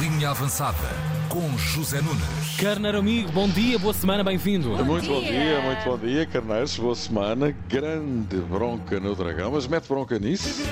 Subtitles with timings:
[0.00, 0.76] Linha Avançada
[1.28, 2.56] com José Nunes.
[2.58, 4.70] Carneiro amigo, bom dia, boa semana, bem-vindo.
[4.84, 6.76] Muito bom dia, muito bom dia, Carneiros.
[6.76, 7.54] Boa semana.
[7.68, 10.64] Grande bronca no Dragão, mas mete bronca nisso.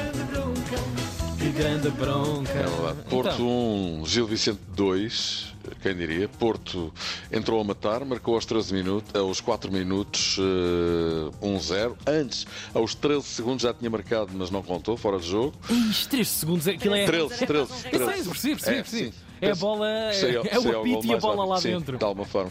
[1.38, 2.50] Que grande bronca.
[2.50, 2.98] É verdade.
[3.08, 5.54] Porto Então, 1, Gil Vicente 2.
[5.83, 6.28] Quem diria?
[6.28, 6.92] Porto
[7.33, 11.96] entrou a matar, marcou aos 13 minutos, aos 4 minutos eh, 1-0.
[12.06, 15.54] Antes, aos 13 segundos já tinha marcado, mas não contou, fora de jogo.
[15.90, 17.05] Ixi, 3 segundos, aquilo é.
[17.06, 17.73] 13, 13, Eu 13.
[17.91, 19.05] sei, percebi, percebi, percebi.
[19.06, 19.12] sim.
[19.39, 21.61] É a bola, é, Sei- é o apito e a bola lá.
[21.61, 21.98] Sim, dentro.
[21.98, 22.51] de alguma forma.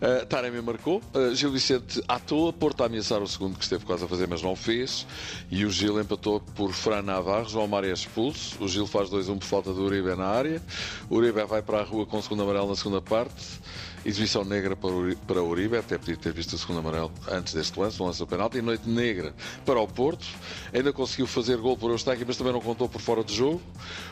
[0.00, 3.84] Uh, Taremi marcou, uh, Gil Vicente à toa, Porto a ameaçar o segundo que esteve
[3.84, 5.06] quase a fazer, mas não fez.
[5.50, 8.56] E o Gil empatou por Fran Navarro, João Mário é expulso.
[8.64, 10.62] O Gil faz 2-1 por falta do Uribe na área.
[11.10, 13.60] O Uribe vai para a rua com o segundo amarelo na segunda parte.
[14.04, 17.12] Exibição negra para o Uri- para o Uribe, até podia ter visto o segundo amarelo
[17.30, 18.58] antes deste lance, um lance do penalti.
[18.58, 19.32] E noite negra
[19.64, 20.26] para o Porto.
[20.74, 23.60] Ainda conseguiu fazer gol por Eustáquio, mas também não contou por fora de jogo.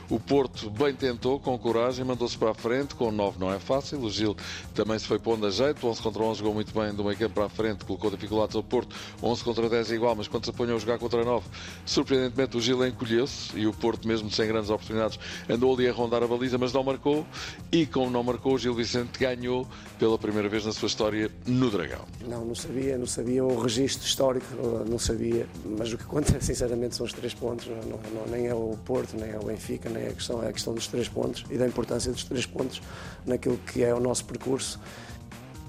[0.09, 2.95] O Porto bem tentou, com coragem, mandou-se para a frente.
[2.95, 4.01] Com 9 não é fácil.
[4.01, 4.37] O Gil
[4.75, 5.85] também se foi pondo a jeito.
[5.87, 8.63] 11 contra 11 jogou muito bem do meio campo para a frente, colocou dificuldades ao
[8.63, 8.95] Porto.
[9.23, 11.47] 11 contra 10 é igual, mas quando se apanhou a jogar contra 9,
[11.85, 16.23] surpreendentemente o Gil encolheu-se e o Porto, mesmo sem grandes oportunidades, andou ali a rondar
[16.23, 17.27] a baliza, mas não marcou.
[17.73, 19.67] E como não marcou, o Gil Vicente ganhou
[19.99, 22.05] pela primeira vez na sua história no Dragão.
[22.27, 24.47] Não, não sabia, não sabia o registro histórico,
[24.89, 25.47] não- sabia,
[25.79, 29.15] mas o que conta sinceramente são os três pontos, não- não- nem é o Porto,
[29.17, 31.57] nem é o Benfica, nem é a questão, é a questão dos três pontos e
[31.59, 32.81] da importância dos três pontos
[33.27, 34.81] naquilo que é o nosso percurso.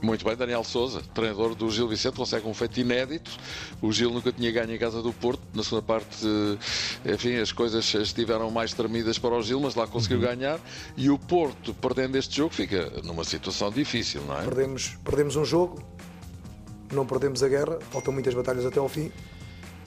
[0.01, 3.29] Muito bem, Daniel Souza, treinador do Gil Vicente, consegue um feito inédito.
[3.81, 5.41] O Gil nunca tinha ganho em casa do Porto.
[5.53, 6.25] Na segunda parte,
[7.05, 10.59] eh, enfim, as coisas estiveram mais tremidas para o Gil, mas lá conseguiu ganhar.
[10.97, 14.43] E o Porto, perdendo este jogo, fica numa situação difícil, não é?
[14.43, 15.83] Perdemos, perdemos um jogo,
[16.91, 19.11] não perdemos a guerra, faltam muitas batalhas até ao fim É e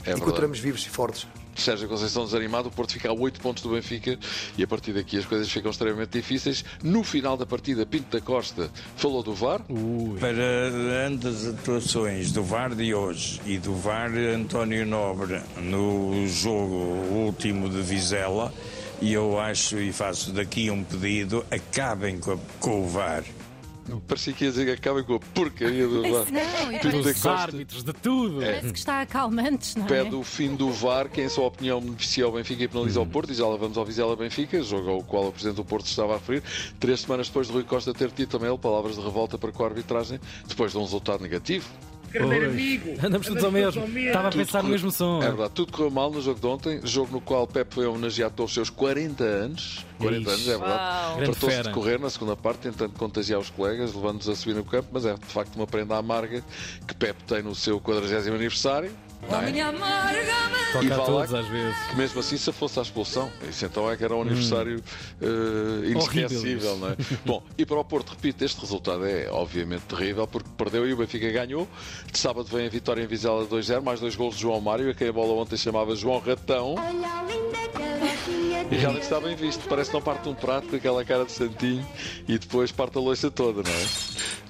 [0.04, 0.20] verdade.
[0.22, 1.26] continuamos vivos e fortes.
[1.56, 4.18] Sérgio Conceição desanimado, o Porto fica a 8 pontos do Benfica
[4.58, 6.64] e a partir daqui as coisas ficam extremamente difíceis.
[6.82, 9.60] No final da partida, Pinto da Costa falou do VAR.
[10.20, 16.74] Para as atuações do VAR de hoje e do VAR António Nobre no jogo
[17.12, 18.52] último de Vizela,
[19.00, 23.24] e eu acho e faço daqui um pedido: acabem com, a- com o VAR.
[24.06, 26.26] Parecia que ia dizer que acabem com a porcaria do VAR.
[26.30, 28.40] Não, e Dos árbitros, de tudo.
[28.40, 29.88] parece que está acalmantes, não é?
[29.88, 33.06] pede o fim do VAR, que em sua opinião beneficia o Benfica e penaliza o
[33.06, 35.86] Porto, e já lá vamos ao Vizela Benfica, jogo ao qual o Presidente do Porto
[35.86, 36.42] estava a referir,
[36.80, 39.62] três semanas depois de Rui Costa ter tido também ele palavras de revolta para com
[39.64, 41.68] a arbitragem, depois de um resultado negativo.
[43.02, 43.84] Andamos todos ao mesmo.
[43.98, 45.22] Estava a pensar no mesmo som.
[45.22, 48.34] É verdade, tudo correu mal no jogo de ontem, jogo no qual Pep foi homenageado
[48.34, 50.30] pelos seus 40 anos, 40 Ixi.
[50.30, 54.34] anos, é verdade, tratou-se de correr na segunda parte, tentando contagiar os colegas, levando-nos a
[54.34, 56.42] subir no campo, mas é de facto uma prenda amarga
[56.86, 58.90] que Pep tem no seu 40 aniversário.
[59.22, 59.50] Não é?
[59.50, 61.76] E Toca a vá lá todos às vezes.
[61.88, 63.30] que mesmo assim se fosse a expulsão.
[63.48, 64.82] Isso então é que era um aniversário
[65.22, 66.76] eh, inesquecível, Horrível.
[66.78, 66.96] não é?
[67.24, 70.96] Bom, e para o Porto, repito, este resultado é obviamente terrível porque perdeu e o
[70.96, 71.68] Benfica ganhou.
[72.10, 74.94] De sábado vem a vitória em Vizela 2-0, mais dois gols de João Mário, a
[74.94, 76.74] quem a bola ontem chamava João Ratão.
[78.70, 79.68] E realmente está bem visto.
[79.68, 81.86] Parece que não parte um prato com aquela cara de santinho
[82.26, 83.84] e depois parte a loiça toda, não é?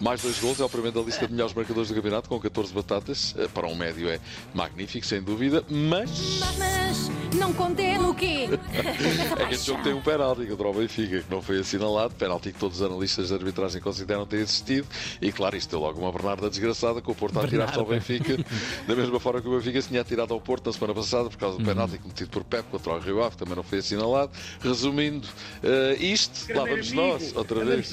[0.00, 2.72] Mais dois gols, é o primeiro da lista de melhores marcadores do campeonato, com 14
[2.72, 3.34] batatas.
[3.38, 4.18] Eh, Para um médio é
[4.52, 6.10] magnífico, sem dúvida, mas.
[6.58, 8.48] Mas não contém o quê?
[8.72, 12.52] É que este jogo tem um penalti contra o Benfica, que não foi assinalado, penalti
[12.52, 14.86] que todos os analistas de arbitragem consideram ter existido,
[15.20, 18.36] e claro, isto deu logo uma Bernarda desgraçada, com o Porto a tirar-se ao Benfica,
[18.86, 21.38] da mesma forma que o Benfica se tinha atirado ao Porto na semana passada, por
[21.38, 24.32] causa do penalti cometido por Pep contra o Rio Ave, que também não foi assinalado.
[24.60, 25.26] Resumindo,
[25.62, 27.90] eh, isto, lá vamos nós, outra vez.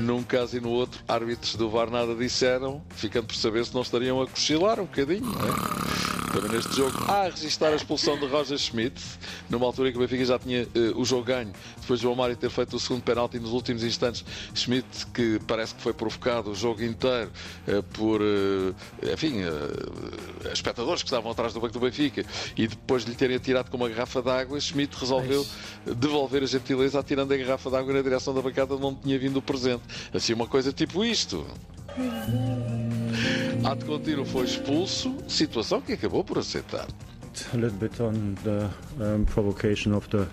[0.00, 3.82] Num caso e no outro, árbitros do VAR nada disseram, ficando por saber se não
[3.82, 6.09] estariam a cochilar um bocadinho, não é?
[6.32, 9.02] Também neste jogo, a registrar a expulsão de Roger Schmidt,
[9.48, 12.14] numa altura em que o Benfica já tinha eh, o jogo ganho, depois de João
[12.14, 14.24] Mário ter feito o segundo penalti nos últimos instantes.
[14.54, 17.32] Schmidt, que parece que foi provocado o jogo inteiro
[17.66, 19.40] eh, por, eh, enfim,
[20.52, 22.24] espectadores que estavam atrás do banco do Benfica,
[22.56, 25.44] e depois de lhe terem atirado com uma garrafa de água, Schmidt resolveu
[25.84, 29.18] devolver a gentileza atirando a garrafa de água na direção da bancada onde não tinha
[29.18, 29.82] vindo o presente.
[30.14, 31.44] Assim, uma coisa tipo isto.
[33.64, 36.86] Ato contínuo foi expulso, situação que acabou por aceitar.
[37.52, 38.68] a little bit on the
[39.02, 40.26] um, provocation of the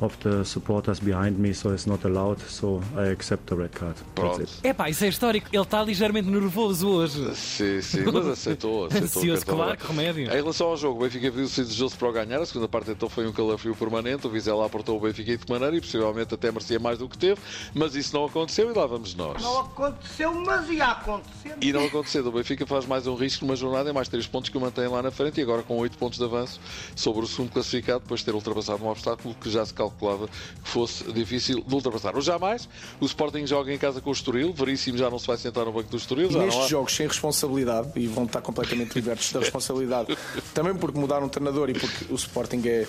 [0.00, 2.40] of the supporters behind me, so it's not allowed.
[2.40, 3.96] So I accept the red card.
[4.14, 4.42] Pronto.
[4.42, 4.50] it.
[4.64, 5.48] Epá, isso é histórico.
[5.52, 7.34] Ele está ligeiramente nervoso hoje.
[7.34, 8.86] Sim, sim, mas aceitou.
[8.90, 10.24] aceitou Ansioso, claro, remédio.
[10.24, 12.40] Em relação ao jogo, o Benfica viu-se desejoso para o ganhar.
[12.40, 14.26] A segunda parte então foi um calafrio permanente.
[14.26, 17.40] O Vizela aportou o Benfica de maneira e possivelmente até merecia mais do que teve.
[17.74, 19.42] Mas isso não aconteceu e lá vamos nós.
[19.42, 21.56] Não aconteceu, mas ia acontecer.
[21.60, 22.26] E não aconteceu.
[22.26, 24.88] O Benfica faz mais um risco numa jornada e mais três pontos que o mantém
[24.88, 26.60] lá na frente e agora com oito pontos de avanço
[26.96, 30.28] sobre o segundo classificado depois de ter ultrapassado um obstáculo que já se calculava calculava
[30.28, 32.16] que fosse difícil de ultrapassar.
[32.16, 32.68] O jamais,
[33.00, 35.72] o Sporting joga em casa com o Estoril, Veríssimo já não se vai sentar no
[35.72, 36.30] banco do Estoril.
[36.30, 40.16] E nestes jogos sem responsabilidade, e vão estar completamente libertos da responsabilidade,
[40.54, 42.86] também porque mudaram o treinador e porque o Sporting é,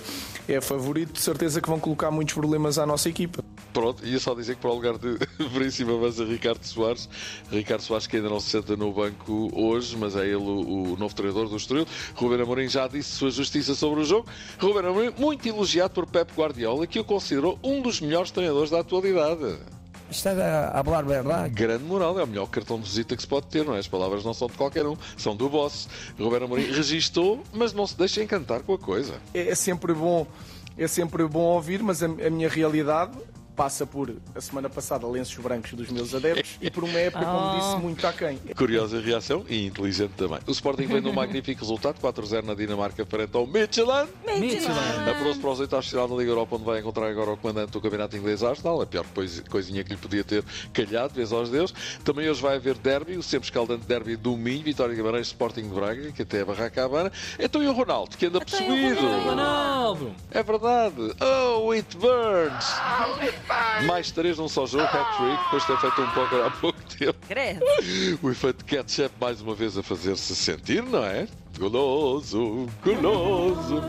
[0.47, 3.43] é favorito, de certeza que vão colocar muitos problemas à nossa equipa.
[3.73, 5.17] Pronto, ia só dizer que para o lugar de
[5.51, 7.07] Veríssimo avança Ricardo Soares.
[7.49, 10.97] Ricardo Soares que ainda não se senta no banco hoje, mas é ele o, o
[10.97, 11.85] novo treinador do Estoril.
[12.15, 14.27] Ruben Amorim já disse sua justiça sobre o jogo.
[14.59, 18.79] Ruben Amorim, muito elogiado por Pep Guardiola, que o considerou um dos melhores treinadores da
[18.79, 19.57] atualidade.
[20.09, 21.53] Está a falar verdade.
[21.53, 23.79] Grande moral, é o melhor cartão de visita que se pode ter, não é?
[23.79, 25.87] As palavras não são de qualquer um, são do boss.
[26.19, 29.13] Roberto Amorim registou, mas não se deixa encantar com a coisa.
[29.33, 30.27] É, é sempre bom,
[30.77, 33.13] é sempre bom ouvir, mas a, a minha realidade
[33.55, 37.59] passa por a semana passada lenços brancos dos meus adeptos e por uma época, como
[37.59, 38.37] disse, muito aquém.
[38.55, 40.39] Curiosa reação e inteligente também.
[40.47, 44.09] O Sporting vem num magnífico resultado, 4-0 na Dinamarca frente ao Midtjylland.
[45.09, 47.71] Apurou-se para os oitavos de final da Liga Europa, onde vai encontrar agora o comandante
[47.71, 49.05] do Campeonato Inglês Arsenal, a pior
[49.49, 50.43] coisinha que lhe podia ter
[50.73, 51.73] calhado, vez aos deus.
[52.03, 55.75] Também hoje vai haver derby, o sempre escaldante derby do Minho, Vitória Guimarães, Sporting de
[55.75, 57.11] Braga, que até é Barraca Habana.
[57.39, 59.01] Então e o Ronaldo, que anda possuído?
[59.23, 60.15] Ronaldo!
[60.31, 61.13] É verdade.
[61.19, 62.65] Oh, it burns!
[63.85, 67.19] Mais três num só jogo, hat-trick, depois de ter feito um pouco há pouco tempo.
[67.27, 67.61] Credo.
[68.21, 71.27] O efeito ketchup mais uma vez a fazer-se sentir, não é?
[71.57, 73.83] Goloso, goloso.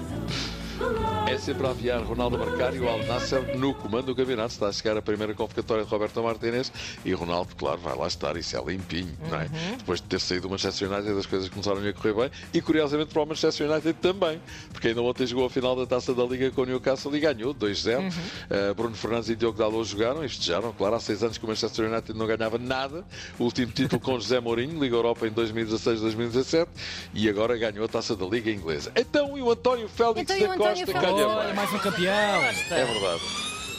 [1.32, 4.52] É sempre a aviar Ronaldo marcar e o Al Nasser no comando do campeonato.
[4.52, 6.70] Está a chegar a primeira convocatória de Roberto Martínez
[7.06, 8.37] e Ronaldo, claro, vai lá estar.
[8.37, 9.44] Isso é limpinho, não é?
[9.44, 9.76] Uhum.
[9.79, 13.14] Depois de ter saído do Manchester United, as coisas começaram a correr bem e, curiosamente,
[13.14, 14.43] para o Manchester United também,
[14.73, 17.55] porque ainda ontem jogou a final da taça da Liga com o Newcastle e ganhou
[17.55, 17.99] 2-0.
[17.99, 18.08] Uhum.
[18.08, 20.70] Uh, Bruno Fernandes e Diogo Dalot jogaram e festejaram.
[20.75, 23.05] Claro, há seis anos que o Manchester United não ganhava nada.
[23.38, 26.67] O último título com José Mourinho, Liga Europa em 2016-2017
[27.14, 28.93] e agora ganhou a taça da Liga Inglesa.
[28.94, 31.55] Então, e o António Félix Então, da Costa Calha Olha, bem.
[31.55, 32.13] mais um campeão.
[32.43, 33.21] É verdade.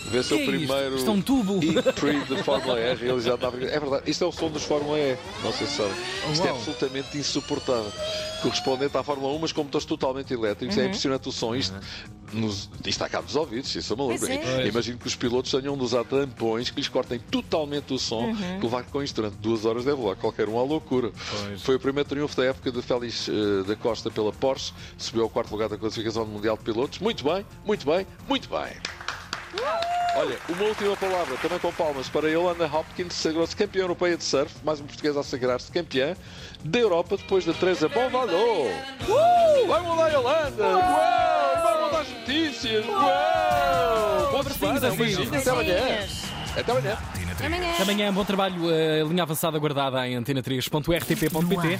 [0.05, 0.51] Vê se o é isto?
[0.51, 1.59] primeiro Isto é um tubo.
[1.61, 3.07] E3 de Fórmula R.
[3.09, 3.57] Ele já estava.
[3.63, 5.17] É verdade, isto é o som dos Fórmula E.
[5.43, 5.93] Não sei se sabem.
[6.31, 7.91] Isto é absolutamente insuportável.
[8.41, 10.77] Correspondente à Fórmula 1, mas com motores totalmente elétricos.
[10.77, 10.87] É Uhum.
[10.87, 11.55] impressionante o som.
[11.55, 11.73] Isto,
[12.33, 13.73] nos, isto está cá dos ouvidos.
[13.75, 14.25] Isso é maluco.
[14.25, 14.67] É.
[14.67, 18.25] Imagino que os pilotos tenham de usar tampões que lhes cortem totalmente o som.
[18.25, 18.59] Uhum.
[18.59, 21.11] Que levar com isto durante duas horas deve levar qualquer um à loucura.
[21.11, 21.61] Pois.
[21.61, 24.73] Foi o primeiro triunfo da época de Félix eh, da Costa pela Porsche.
[24.97, 26.99] Subiu ao quarto lugar da classificação do Mundial de Pilotos.
[26.99, 28.73] Muito bem, muito bem, muito bem.
[30.15, 34.53] Olha, uma última palavra, também com palmas para Yolanda Hopkins, sagrou-se campeã europeia de surf,
[34.63, 36.15] mais um português a sagrar-se campeã
[36.63, 38.33] da Europa depois da Teresa Bonvalot.
[38.33, 39.67] Uh!
[39.67, 40.63] Vai mudar Yolanda!
[40.63, 41.02] Uau!
[42.87, 44.31] Uau!
[44.31, 44.97] Boa Abracinhos, um abracinhos.
[44.97, 45.75] beijinho, até amanhã!
[46.55, 46.97] Até amanhã!
[47.45, 47.73] Amanhã.
[47.81, 48.69] Amanhã, bom trabalho.
[48.69, 51.79] A linha avançada guardada em antena3.rtp.pt.